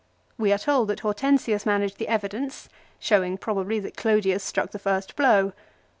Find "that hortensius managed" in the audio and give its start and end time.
0.87-1.99